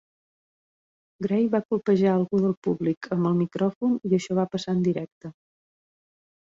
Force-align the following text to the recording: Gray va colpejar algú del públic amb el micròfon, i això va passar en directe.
Gray 1.25 1.45
va 1.57 1.61
colpejar 1.73 2.13
algú 2.15 2.41
del 2.47 2.57
públic 2.69 3.11
amb 3.17 3.31
el 3.33 3.39
micròfon, 3.45 3.95
i 4.11 4.19
això 4.21 4.43
va 4.43 4.51
passar 4.57 4.79
en 4.79 4.85
directe. 4.91 5.37